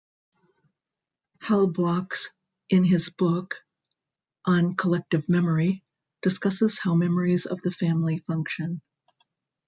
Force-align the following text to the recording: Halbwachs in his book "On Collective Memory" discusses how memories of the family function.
Halbwachs 1.43 2.31
in 2.71 2.83
his 2.83 3.11
book 3.11 3.63
"On 4.47 4.75
Collective 4.75 5.29
Memory" 5.29 5.83
discusses 6.23 6.79
how 6.79 6.95
memories 6.95 7.45
of 7.45 7.61
the 7.61 7.69
family 7.69 8.17
function. 8.17 8.81